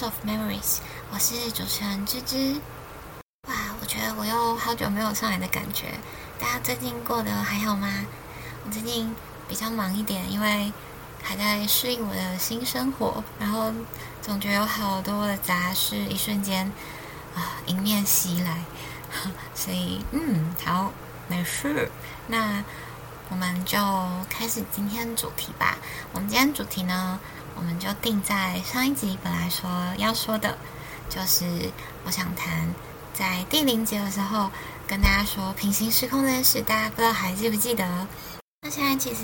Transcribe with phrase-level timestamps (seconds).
[0.00, 0.78] Of Memories），
[1.12, 2.54] 我是主持人芝芝。
[3.46, 5.88] 哇，我觉得我又好久没有上来的感觉。
[6.40, 8.06] 大家最近过得还好吗？
[8.64, 9.14] 我最近
[9.46, 10.72] 比较忙一点，因为
[11.22, 13.70] 还在适应我的新生活，然后
[14.22, 16.72] 总觉得有好多的杂事一瞬间
[17.34, 18.62] 啊迎面袭来，
[19.54, 20.90] 所以嗯，好，
[21.28, 21.90] 没事。
[22.26, 22.64] 那。
[23.30, 23.78] 我们就
[24.28, 25.78] 开始今天主题吧。
[26.12, 27.18] 我们今天主题呢，
[27.54, 30.56] 我们就定在上一集本来说要说的，
[31.08, 31.70] 就是
[32.04, 32.74] 我想谈
[33.14, 34.50] 在第零节的时候
[34.86, 37.84] 跟大家说平行时空这件事，大家不知道还记不记得？
[38.62, 39.22] 那现在其实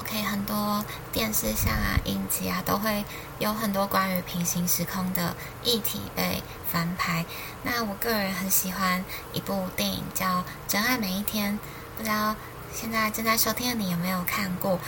[0.00, 3.04] ，OK，很多电视上啊、影集啊，都会
[3.38, 7.24] 有很多关于平行时空的议题被翻拍。
[7.62, 11.54] 那我个人很喜欢一部电影叫《真爱每一天》，
[11.96, 12.34] 不知道。
[12.70, 14.78] 现在正在收听的你有没有看过？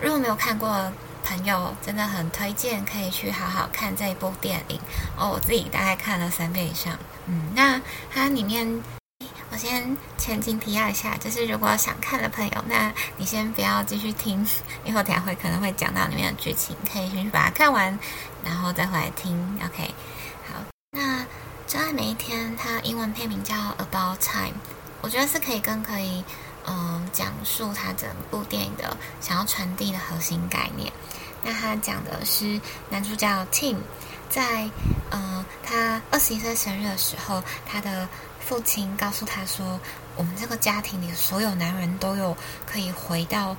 [0.00, 0.90] 如果没有看过，
[1.26, 4.78] 朋友真的很推荐可以去好好看这一部电影
[5.18, 5.30] 哦。
[5.30, 6.96] 我自己大概看了三遍以上。
[7.26, 7.80] 嗯，那
[8.12, 8.80] 它里面，
[9.50, 14.46] 我先前情提要一下，就是如果想看的朋友，那你先不要继续听，
[14.86, 17.98] 因为我等下会可能会讲到里面的剧情，可以先去把它看完，
[18.44, 19.58] 然后再回来听。
[19.64, 19.92] OK，
[20.46, 20.62] 好。
[20.92, 21.20] 那
[21.66, 24.48] 《真爱每一天》它英文片名叫《About Time》，
[25.00, 26.24] 我觉得是可以跟可以。
[26.66, 30.92] 嗯，讲述他整部电影的想要传递的核心概念。
[31.42, 33.76] 那他讲的是男主角 Tim
[34.28, 34.68] 在
[35.12, 38.08] 嗯他二十一岁生日的时候，他的
[38.40, 39.78] 父亲告诉他说
[40.16, 43.56] ：“我们这个家庭里所有男人都有可以回到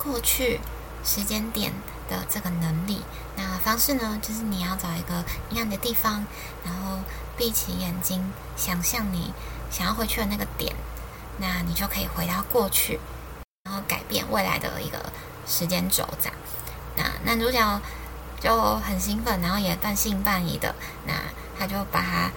[0.00, 0.58] 过去
[1.04, 1.72] 时间点
[2.08, 3.00] 的这个能力。
[3.36, 6.26] 那方式呢，就是你要找一个阴暗的地方，
[6.64, 6.98] 然后
[7.36, 9.32] 闭起眼睛，想象你
[9.70, 10.74] 想要回去的那个点。”
[11.38, 12.98] 那你就可以回到过去，
[13.64, 14.98] 然后改变未来的一个
[15.46, 16.34] 时间轴，这样。
[16.96, 17.80] 那男主角
[18.40, 20.74] 就很兴奋，然后也半信半疑的，
[21.06, 21.14] 那
[21.58, 22.30] 他就把它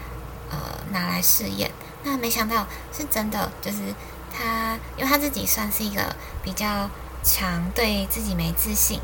[0.49, 0.57] 呃
[0.91, 1.71] 拿来试验。
[2.03, 3.93] 那没想到是真的，就是
[4.31, 6.89] 他，因为他自己算是一个比较
[7.23, 8.99] 强对自己没自信，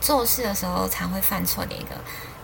[0.00, 1.90] 做事的时候常会犯错的一个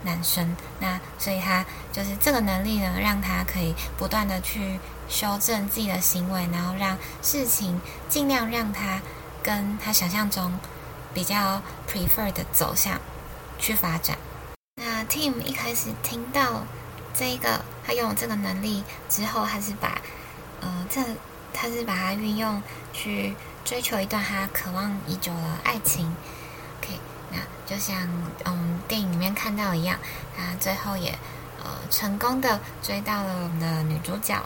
[0.03, 0.57] 男生。
[0.79, 4.79] 那所以他就是这个能力呢，让他可以不断的去。
[5.11, 9.03] 修正自己的行为，然后让事情尽量让他
[9.43, 10.57] 跟他想象中
[11.13, 11.61] 比较
[11.91, 13.01] prefer 的走向
[13.59, 14.17] 去发展。
[14.77, 16.63] 那 Tim 一开始听到
[17.13, 20.01] 这个他拥有这个能力之后，他是把
[20.61, 21.01] 呃这
[21.53, 22.63] 他是把它运用
[22.93, 23.35] 去
[23.65, 26.07] 追求一段他渴望已久的爱情。
[26.81, 27.01] OK，
[27.71, 27.97] 就像
[28.45, 29.97] 嗯电影里面看到一样，
[30.37, 31.17] 他最后也
[31.63, 34.43] 呃成功的追到了我们的女主角。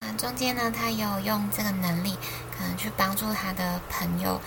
[0.00, 2.16] 那中间呢，他有用这个能力，
[2.56, 4.40] 可能去帮助他的朋友，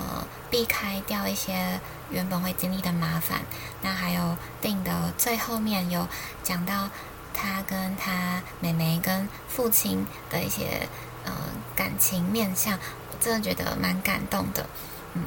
[0.00, 1.78] 呃，避开掉一些
[2.10, 3.42] 原本会经历的麻烦。
[3.80, 6.08] 那还有电影的最后面有
[6.42, 6.90] 讲到
[7.32, 10.88] 他跟他妹妹跟父亲的一些
[11.24, 11.32] 呃
[11.76, 12.76] 感情面相，
[13.12, 14.66] 我真的觉得蛮感动的。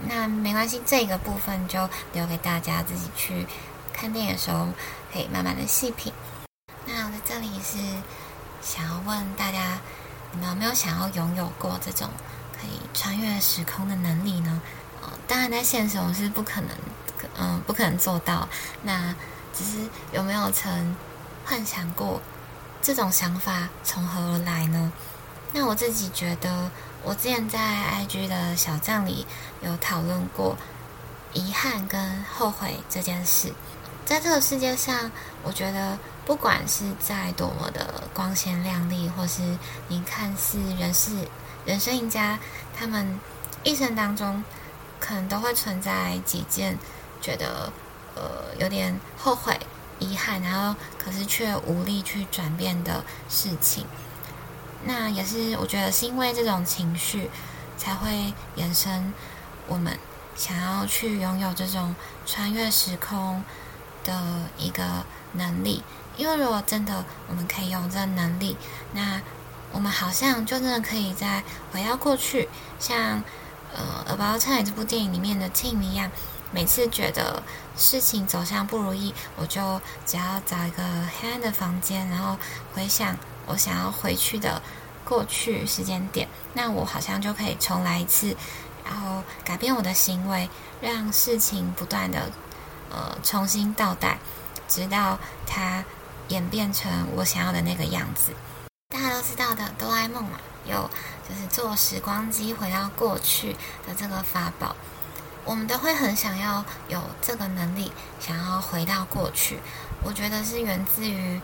[0.08, 3.48] 那没关系，这个部分就留给大家自己去
[3.94, 4.68] 看电影的时候
[5.12, 6.12] 可以慢慢的细品。
[6.86, 7.78] 那我在这里是。
[8.62, 9.78] 想要问大家，
[10.32, 12.10] 你们有没有想要拥有过这种
[12.52, 14.60] 可以穿越时空的能力呢？
[15.04, 16.70] 呃，当然在现实我是不可能，
[17.38, 18.50] 嗯，不可能做到。
[18.82, 19.14] 那
[19.54, 20.96] 只是有没有曾
[21.46, 22.20] 幻想过
[22.82, 24.92] 这种想法从何而来呢？
[25.58, 26.70] 那我自己觉得，
[27.02, 29.26] 我之前在 IG 的小站里
[29.62, 30.58] 有讨论过
[31.32, 33.54] 遗憾跟后悔这件事。
[34.06, 35.10] 在这个世界上，
[35.44, 35.98] 我觉得。
[36.26, 39.44] 不管是在多么的光鲜亮丽，或是
[39.90, 41.12] 你看似人是
[41.68, 42.40] 人生赢家，
[42.76, 43.20] 他们
[43.64, 44.44] 一生当中
[45.00, 46.80] 可能都会存在几件
[47.22, 47.72] 觉得
[48.16, 49.56] 呃有点后悔、
[50.00, 53.86] 遗憾，然后可是却无力去转变的事情。
[54.88, 57.30] 那也是我觉得是因为这种情绪，
[57.76, 59.14] 才会衍生
[59.68, 59.98] 我们
[60.36, 61.96] 想要去拥有这种
[62.26, 63.44] 穿越时空
[64.04, 64.14] 的
[64.58, 64.84] 一个
[65.34, 65.84] 能力。
[66.18, 68.56] 因为如果真的我们可以用这能力，
[68.94, 69.20] 那
[69.74, 71.44] 我们好像就真的可以在
[71.74, 72.48] 回到过去，
[72.80, 73.22] 像
[73.74, 76.10] 呃《About Time》这部电影里面的 Tim 一样，
[76.52, 77.44] 每次觉得
[77.76, 80.84] 事情走向不如意，我就只要找一个
[81.20, 82.38] 黑暗的房间，然后
[82.74, 84.62] 回想我想要回去的
[85.04, 88.36] 过去时间点，那我好像就可以重来一次，
[88.84, 90.50] 然后改变我的行为，
[90.82, 92.32] 让事情不断的
[92.92, 94.18] 呃重新倒带，
[94.68, 95.84] 直到它。
[96.30, 98.32] 演变成我想要的那个样子。
[98.90, 100.90] 大家都知道的，哆啦 A 梦嘛，有
[101.30, 103.54] 就是坐时光机回到过去
[103.88, 104.76] 的这个法宝。
[105.44, 109.60] 我们都会很想要有这个能力，想要回到过去。
[110.04, 111.40] 我觉得是源自于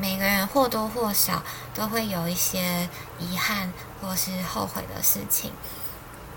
[0.00, 1.42] 每个人或多或少
[1.74, 2.88] 都会有一些
[3.18, 3.70] 遗憾
[4.00, 5.52] 或是后悔的事情。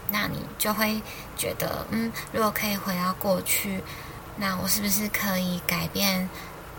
[0.10, 1.01] 那你就会
[1.38, 3.81] 觉得，嗯，如果可以回到过去，
[4.36, 6.30] 那我是不是可以改变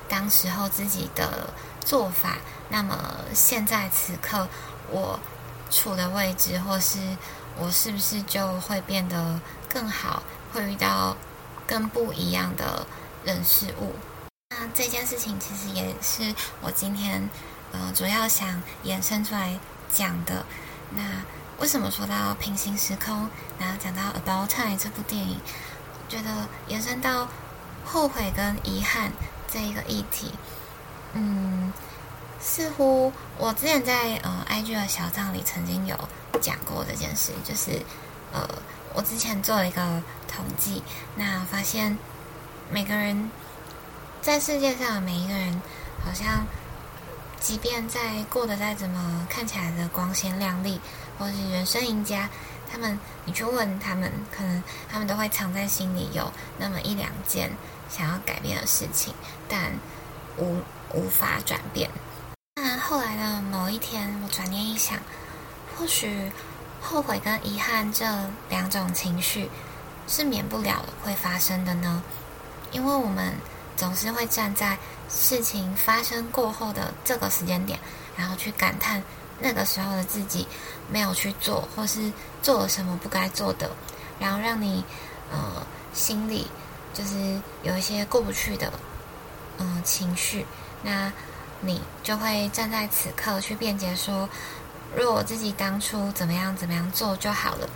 [0.09, 1.49] 当时候自己的
[1.81, 2.37] 做法？
[2.69, 2.97] 那么
[3.33, 4.47] 现在此刻
[4.91, 5.19] 我
[5.71, 6.99] 处的位置，或是
[7.59, 10.23] 我是不是就会变得更好？
[10.53, 11.17] 会遇到
[11.67, 12.87] 更不一样的
[13.25, 13.95] 人事物？
[14.57, 17.29] 那这件事情其实也是我今天
[17.73, 19.59] 呃主要想延伸出来
[19.93, 20.47] 讲的。
[20.91, 21.03] 那
[21.59, 23.29] 为什么说到平行时空，
[23.59, 25.41] 然后讲到《About Time》这部电影，
[26.09, 27.29] 觉得延伸到
[27.85, 29.11] 后悔跟遗憾
[29.51, 30.33] 这一个议题，
[31.15, 31.73] 嗯，
[32.41, 35.97] 似乎我之前在呃 IG 的小账里曾经有
[36.41, 37.81] 讲过这件事，就是
[38.33, 38.49] 呃，
[38.93, 40.83] 我之前做了一个统计，
[41.17, 41.97] 那发现
[42.71, 43.31] 每个人
[44.25, 45.61] 在世界上每一个人，
[46.03, 46.47] 好像
[47.39, 50.81] 即便在过得再怎么看起来的光鲜亮丽。
[51.19, 52.29] 或是人生赢家，
[52.73, 57.53] 他们你去问他们，可能他们都会藏在心里有那么一两件
[57.91, 59.15] 想要改变的事情，
[59.47, 59.73] 但
[60.39, 60.59] 无
[60.95, 61.91] 无法转变。
[62.57, 64.99] 那后来的某一天，我转念一想，
[65.77, 66.33] 或许
[66.81, 68.07] 后悔跟遗憾这
[68.49, 69.51] 两种情绪
[70.09, 72.03] 是免不了会发生的呢？
[72.73, 73.35] 因为我们
[73.77, 74.79] 总是会站在
[75.09, 77.79] 事情发生过后的这个时间点，
[78.17, 79.03] 然后去感叹。
[79.41, 80.47] 那个时候的自己
[80.89, 82.11] 没有去做，或是
[82.41, 83.69] 做了什么不该做的，
[84.19, 84.83] 然后让你
[85.31, 86.47] 呃心里
[86.95, 88.73] 就是有一些过不去的
[89.59, 90.47] 嗯情绪，
[90.83, 91.13] 那
[91.61, 94.29] 你就会站在此刻去辩解说，
[94.97, 97.69] 如果我自己当初怎么样怎么样做就好了。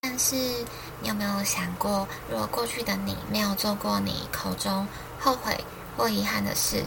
[0.00, 0.64] 但是
[1.00, 4.86] 你有没有想过，如果过去的你没有做过你口中
[5.18, 5.56] 后悔
[5.96, 6.84] 或遗憾的事，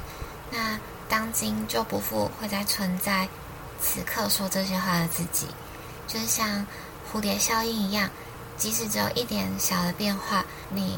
[0.51, 0.79] 那
[1.09, 3.27] 当今就不复会再存在。
[3.81, 5.47] 此刻说这些话的自己，
[6.07, 6.65] 就是像
[7.11, 8.09] 蝴蝶效应一样，
[8.55, 10.97] 即使只有一点小的变化，你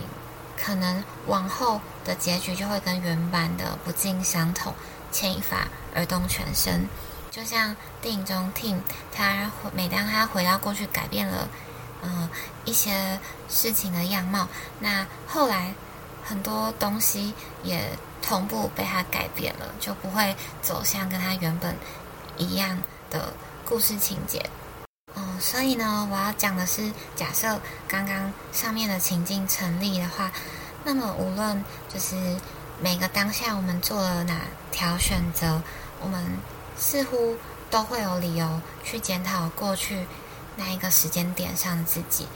[0.55, 4.71] 可能往后的结局就会跟原版的不尽相同，
[5.11, 6.87] 牵一发而动全身。
[7.31, 8.77] 就像电影中 Tim，
[9.11, 11.49] 他每当他回到过去，改变了
[12.05, 12.29] 嗯
[12.63, 13.19] 一些
[13.49, 14.47] 事情的样貌，
[14.79, 15.73] 那后来
[16.23, 17.89] 很多东西也
[18.21, 21.75] 同步被他改变了，就不会走向跟他原本。
[22.37, 22.77] 一样
[23.09, 23.31] 的
[23.63, 24.45] 故事情节，
[25.13, 27.57] 嗯，所以呢，我要讲的是，假设
[27.87, 30.29] 刚刚上面的情境成立的话，
[30.83, 32.35] 那么无论就是
[32.81, 35.61] 每个当下我们做了哪条选择，
[36.01, 36.21] 我们
[36.75, 37.37] 似乎
[37.69, 40.05] 都会有理由去检讨过去
[40.55, 42.27] 那一个时间点上的自己，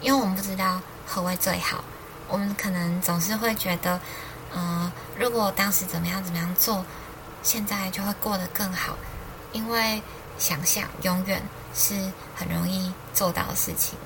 [0.00, 1.84] 因为我们不知道何为最好，
[2.28, 4.00] 我们可能总是会觉得，
[4.54, 6.84] 嗯，如果当时怎么样怎么样做，
[7.42, 8.96] 现在就会过得更好。
[9.52, 10.02] 因为
[10.38, 11.42] 想象永远
[11.74, 11.94] 是
[12.34, 13.98] 很容易做到的事情。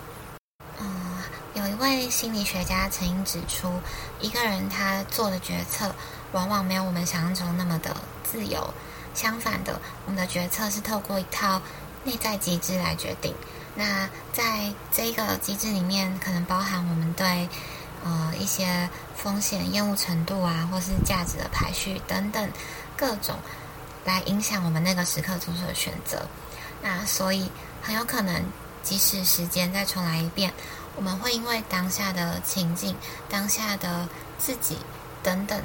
[0.79, 1.23] 嗯，
[1.55, 3.73] 有一位心理学家曾经指出，
[4.21, 5.93] 一个人他做的决策
[6.33, 8.73] 往往没有我们想象中那么的自由。
[9.13, 11.61] 相反的，我们的决策是透过一套
[12.05, 13.35] 内在机制来决定。
[13.81, 17.49] 那在这个机制里面，可能包含我们对
[18.05, 22.47] 呃一些风险厌恶程度啊，或是价值的排序等等
[22.95, 23.35] 各种。
[24.03, 26.27] 来影响我们那个时刻做出的选择，
[26.83, 27.51] 那所以
[27.83, 28.43] 很有可能，
[28.83, 30.51] 即使时间再重来一遍，
[30.97, 32.97] 我们会因为当下的情境、
[33.29, 34.09] 当下的
[34.39, 34.79] 自己
[35.23, 35.63] 等等，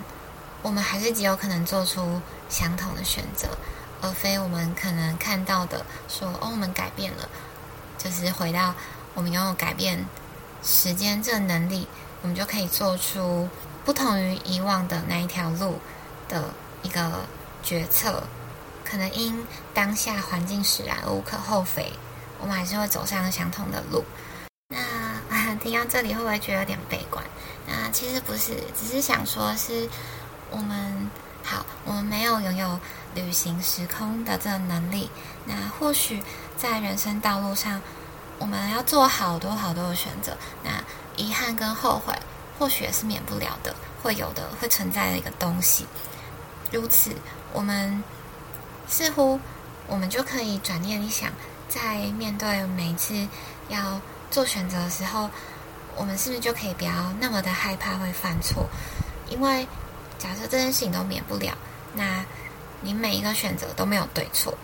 [0.62, 3.48] 我们还是极有可能做出相同的选择，
[4.02, 7.30] 而非我们可能看到的说哦，我们改变了，
[8.06, 8.74] 就是回到
[9.16, 10.06] 我们拥有改变
[10.64, 11.88] 时间这能力，
[12.22, 13.50] 我们就可以做出
[13.84, 15.80] 不同于以往的那一条路
[16.30, 17.26] 的一个。
[17.66, 18.22] 决策
[18.88, 19.44] 可能因
[19.74, 21.92] 当下环境使然而无可厚非，
[22.40, 24.06] 我们还是会走上相同的路。
[24.70, 27.26] 那听到这里会不会觉得有点悲观？
[27.66, 29.90] 那其实不是，只是想说是
[30.52, 31.10] 我们
[31.42, 32.80] 好，我们没有拥有
[33.16, 35.10] 旅行时空的这个能力。
[35.46, 36.22] 那或许
[36.56, 37.82] 在人生道路上，
[38.38, 40.38] 我们要做好多好多的选择。
[40.64, 40.70] 那
[41.16, 42.14] 遗憾跟后悔，
[42.60, 45.88] 或许也是免不了的，会有的，会存在的一个东西。
[46.72, 47.12] 如此。
[47.54, 48.04] 我们
[48.86, 49.40] 似乎，
[49.88, 51.32] 我们就可以转念一想，
[51.70, 53.26] 在面对每一次
[53.70, 55.30] 要做选择的时候，
[55.96, 58.68] 我们是不是就可以不要那么的害怕会犯错？
[59.30, 59.66] 因为
[60.18, 61.58] 假设这件事情都免不了，
[61.94, 62.26] 那
[62.86, 64.56] 你每一个选择都没有对错，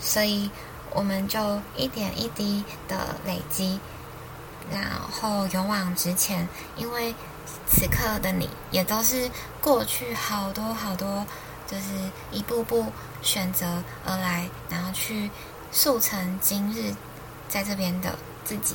[0.00, 0.50] 所以
[0.90, 3.78] 我们就一点一滴的累积，
[4.72, 4.82] 然
[5.12, 7.14] 后勇往直前，因为
[7.68, 9.30] 此刻的你也都是
[9.60, 11.24] 过去好多好多，
[11.68, 11.84] 就是
[12.32, 12.92] 一步步
[13.22, 15.30] 选择而来，然后去
[15.70, 16.92] 塑成今日
[17.48, 18.74] 在这边的自己。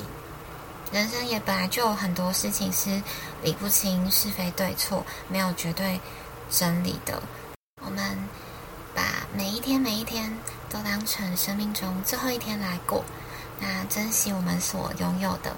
[0.94, 3.02] 人生也本来就有很多事情是
[3.42, 6.00] 理不清是非对错，没有绝对
[6.50, 7.22] 真理的。
[7.86, 8.23] 我们
[9.64, 10.38] 天每一天
[10.70, 13.02] 都当成生命中最后一天来过，
[13.62, 15.56] 那珍惜我们所拥有的，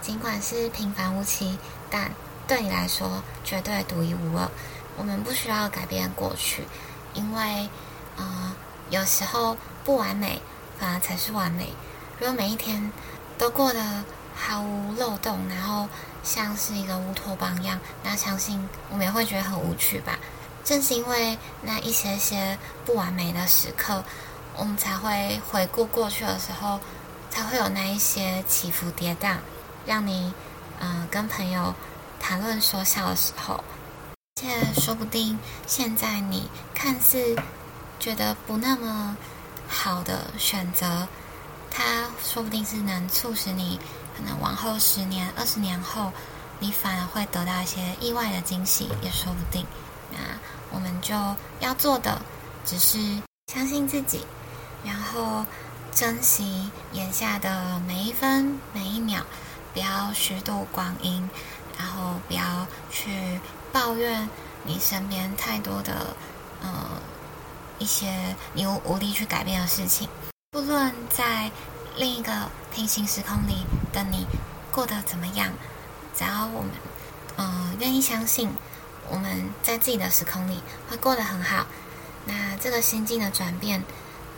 [0.00, 1.58] 尽管是平凡无奇，
[1.90, 2.10] 但
[2.48, 4.50] 对你来说绝对独一无二。
[4.96, 6.64] 我们不需要改变过去，
[7.12, 7.68] 因为，
[8.16, 8.54] 呃，
[8.88, 9.54] 有时候
[9.84, 10.40] 不完美
[10.78, 11.74] 反而才是完美。
[12.18, 12.90] 如果每一天
[13.36, 14.02] 都过得
[14.34, 15.86] 毫无漏洞，然后
[16.22, 20.18] 像是一个乌托邦一样，那相信我们也会觉得很无趣吧。
[20.64, 24.02] 正是因为那一些些不完美的时刻，
[24.56, 26.78] 我们才会回顾过去的时候，
[27.30, 29.36] 才会有那一些起伏跌宕，
[29.84, 30.32] 让你
[30.80, 31.74] 嗯跟朋友
[32.20, 33.62] 谈论说笑的时候，
[34.36, 34.48] 且
[34.80, 37.36] 说不定现在你看似
[37.98, 39.16] 觉得不那么
[39.68, 41.08] 好的选择，
[41.70, 43.80] 它说不定是能促使你。
[44.14, 46.12] 可能往后十年、二十年后，
[46.58, 49.66] 你反而会得到一些意外的惊喜，也说不定。
[50.12, 50.18] 那
[50.70, 51.14] 我们就
[51.60, 52.20] 要做的，
[52.64, 52.98] 只是
[53.52, 54.24] 相信自己，
[54.84, 55.44] 然后
[55.92, 59.22] 珍惜眼下的每一分每一秒，
[59.72, 61.28] 不要虚度光阴，
[61.78, 63.40] 然后不要去
[63.72, 64.28] 抱怨
[64.64, 66.14] 你身边太多的
[66.62, 66.70] 呃
[67.78, 70.08] 一些你无无力去改变的事情，
[70.50, 71.50] 不论在。
[71.94, 72.32] 另一个
[72.74, 74.26] 平行时空里的你
[74.70, 75.52] 过得怎么样？
[76.16, 76.70] 只要我们，
[77.36, 78.48] 呃，愿意相信
[79.10, 81.66] 我们在自己的时空里会过得很好，
[82.24, 83.82] 那这个心境的转变，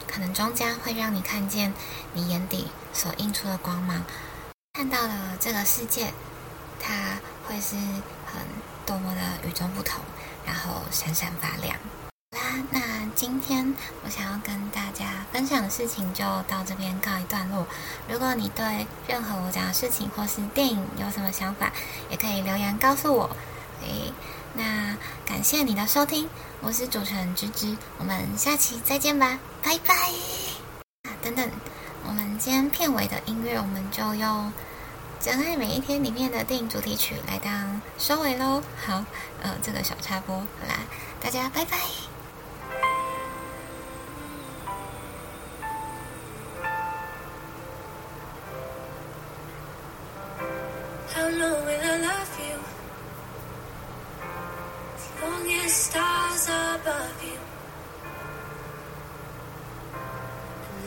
[0.06, 1.72] 可能终将会让你看见
[2.12, 4.02] 你眼底所映出的光芒，
[4.72, 6.12] 看到了这个世界，
[6.80, 7.76] 它会是
[8.26, 8.42] 很
[8.86, 10.00] 多么的与众不同，
[10.46, 11.76] 然后闪闪发亮。
[12.36, 12.80] 好啦，那
[13.14, 13.72] 今天
[14.04, 17.64] 我想要跟大家分享的事情就到这边告一段落。
[18.08, 21.70] 如果你对任何我讲的事情或是电影有什么想法，
[22.10, 23.30] 也可以留言告诉我。
[23.82, 24.12] 诶，
[24.54, 24.96] 那
[25.26, 26.28] 感谢你的收听，
[26.60, 29.94] 我是主持人芝芝，我们下期再见吧，拜拜。
[31.02, 31.50] 啊，等等，
[32.06, 34.52] 我们今天片尾的音乐，我们就用
[35.24, 38.62] 《真爱每一天》里面的电影主题曲来当收尾喽。
[38.86, 39.04] 好，
[39.42, 40.78] 呃，这个小插播，好啦，
[41.20, 41.78] 大家拜拜。
[55.64, 57.38] As stars above you.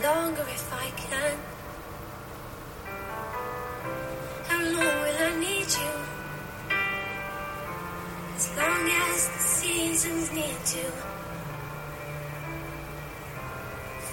[0.03, 1.37] Longer if I can.
[4.47, 5.93] How long will I need you?
[8.35, 10.85] As long as the seasons need to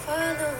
[0.06, 0.54] follow